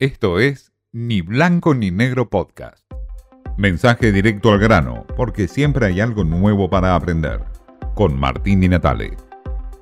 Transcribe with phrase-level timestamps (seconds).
[0.00, 2.84] Esto es Ni Blanco ni Negro Podcast.
[3.56, 7.44] Mensaje directo al grano, porque siempre hay algo nuevo para aprender.
[7.94, 9.16] Con Martín Di Natale.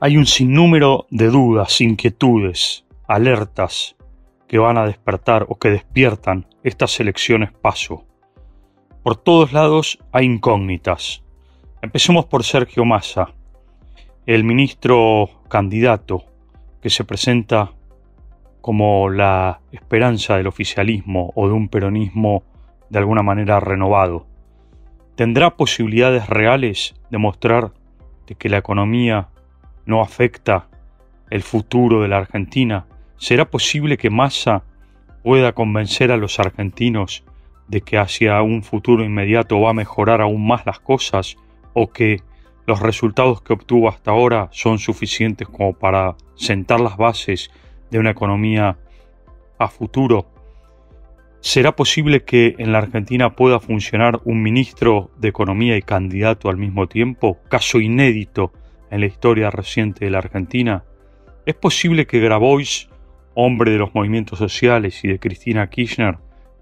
[0.03, 3.97] Hay un sinnúmero de dudas, inquietudes, alertas
[4.49, 8.05] que van a despertar o que despiertan estas elecciones paso.
[9.03, 11.23] Por todos lados hay incógnitas.
[11.81, 13.33] Empecemos por Sergio Massa,
[14.27, 16.27] el ministro candidato
[16.83, 17.73] que se presenta
[18.63, 22.45] como la esperanza del oficialismo o de un peronismo
[22.89, 24.27] de alguna manera renovado.
[25.17, 27.73] ¿Tendrá posibilidades reales de mostrar
[28.27, 29.29] de que la economía
[29.85, 30.69] no afecta
[31.29, 32.87] el futuro de la Argentina?
[33.17, 34.63] ¿Será posible que Massa
[35.23, 37.25] pueda convencer a los argentinos
[37.69, 41.37] de que hacia un futuro inmediato va a mejorar aún más las cosas
[41.75, 42.23] o que
[42.67, 47.51] los resultados que obtuvo hasta ahora son suficientes como para sentar las bases
[47.93, 48.79] de una economía
[49.59, 50.27] a futuro.
[51.41, 56.57] ¿Será posible que en la Argentina pueda funcionar un ministro de Economía y candidato al
[56.57, 57.39] mismo tiempo?
[57.51, 58.53] Caso inédito
[58.91, 60.85] en la historia reciente de la Argentina.
[61.45, 62.89] ¿Es posible que Grabois,
[63.35, 66.17] hombre de los movimientos sociales y de Cristina Kirchner,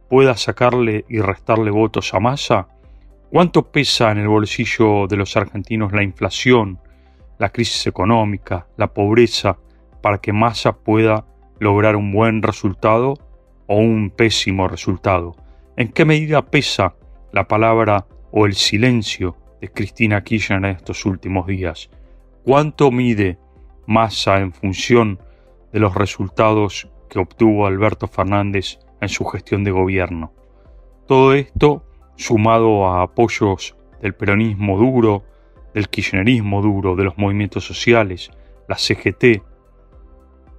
[0.09, 2.67] pueda sacarle y restarle votos a Massa?
[3.31, 6.81] ¿Cuánto pesa en el bolsillo de los argentinos la inflación,
[7.39, 9.59] la crisis económica, la pobreza,
[10.01, 11.27] para que Massa pueda
[11.59, 13.15] lograr un buen resultado
[13.67, 15.37] o un pésimo resultado?
[15.77, 16.95] ¿En qué medida pesa
[17.33, 21.91] la palabra o el silencio de Cristina Kirchner en estos últimos días?
[22.45, 23.39] ¿Cuánto mide
[23.87, 25.21] Massa en función
[25.73, 30.33] de los resultados que obtuvo Alberto Fernández en su gestión de gobierno?
[31.06, 31.84] Todo esto
[32.17, 35.25] sumado a apoyos del peronismo duro,
[35.75, 38.31] del kirchnerismo duro, de los movimientos sociales,
[38.69, 39.43] la CGT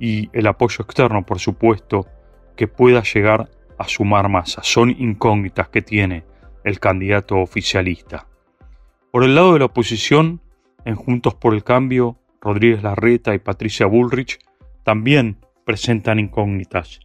[0.01, 2.07] y el apoyo externo, por supuesto,
[2.55, 4.63] que pueda llegar a sumar masa.
[4.63, 6.23] Son incógnitas que tiene
[6.63, 8.25] el candidato oficialista.
[9.11, 10.41] Por el lado de la oposición,
[10.85, 14.39] en Juntos por el Cambio, Rodríguez Larreta y Patricia Bullrich
[14.81, 16.99] también presentan incógnitas.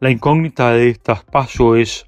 [0.00, 2.06] La incógnita de estas pasos es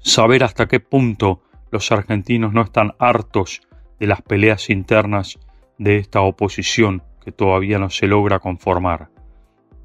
[0.00, 1.40] saber hasta qué punto
[1.70, 3.62] los argentinos no están hartos
[4.00, 5.38] de las peleas internas
[5.78, 9.19] de esta oposición que todavía no se logra conformar.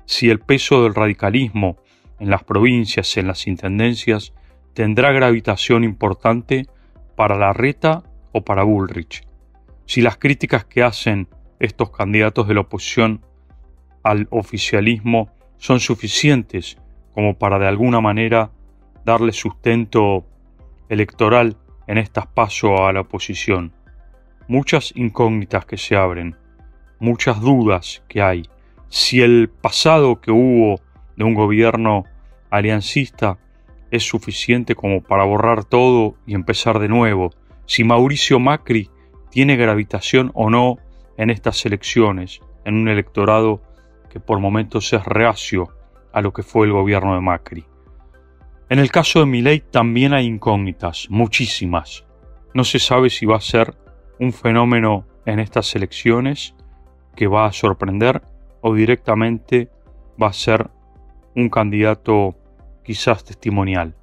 [0.05, 1.77] Si el peso del radicalismo
[2.19, 4.33] en las provincias, en las intendencias,
[4.73, 6.67] tendrá gravitación importante
[7.15, 9.23] para la reta o para Bullrich.
[9.85, 11.27] Si las críticas que hacen
[11.59, 13.25] estos candidatos de la oposición
[14.03, 16.77] al oficialismo son suficientes
[17.13, 18.51] como para de alguna manera
[19.05, 20.25] darle sustento
[20.89, 23.73] electoral en estas pasos a la oposición.
[24.47, 26.35] Muchas incógnitas que se abren,
[26.99, 28.43] muchas dudas que hay.
[28.89, 30.79] Si el pasado que hubo
[31.15, 32.05] de un gobierno
[32.49, 33.37] aliancista
[33.91, 37.31] es suficiente como para borrar todo y empezar de nuevo,
[37.65, 38.89] si Mauricio Macri
[39.29, 40.77] tiene gravitación o no
[41.17, 43.61] en estas elecciones, en un electorado
[44.09, 45.69] que por momentos es reacio
[46.13, 47.65] a lo que fue el gobierno de Macri.
[48.69, 52.05] En el caso de Milei también hay incógnitas, muchísimas.
[52.53, 53.75] No se sabe si va a ser
[54.19, 56.55] un fenómeno en estas elecciones
[57.15, 58.21] que va a sorprender
[58.67, 59.69] o directamente
[60.19, 60.71] va a ser
[61.35, 62.35] un candidato
[62.83, 63.95] quizás testimonial.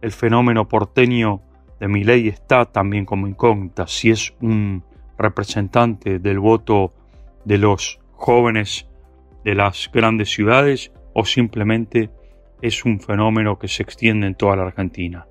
[0.00, 1.42] El fenómeno porteño
[1.78, 4.82] de Milei está también como incógnita, si es un
[5.18, 6.94] representante del voto
[7.44, 8.88] de los jóvenes
[9.44, 12.08] de las grandes ciudades o simplemente
[12.62, 15.26] es un fenómeno que se extiende en toda la Argentina.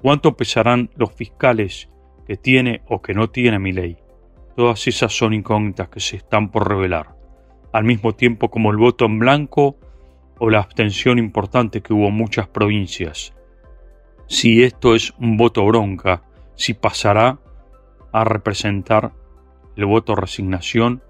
[0.00, 1.88] ¿Cuánto pesarán los fiscales
[2.24, 3.96] que tiene o que no tiene mi ley?
[4.54, 7.15] Todas esas son incógnitas que se están por revelar,
[7.76, 9.76] al mismo tiempo como el voto en blanco
[10.38, 13.34] o la abstención importante que hubo en muchas provincias.
[14.28, 16.22] Si esto es un voto bronca,
[16.54, 17.38] si pasará
[18.12, 19.12] a representar
[19.76, 21.02] el voto resignación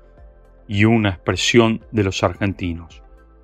[0.67, 3.01] y una expresión de los argentinos.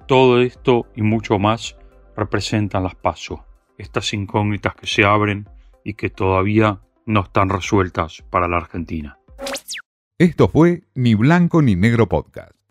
[0.08, 1.76] Todo esto y mucho más
[2.16, 3.38] representan las pasos,
[3.78, 5.48] estas incógnitas que se abren
[5.84, 9.16] y que todavía no están resueltas para la Argentina.
[10.18, 12.61] Esto fue Ni Blanco ni Negro Podcast.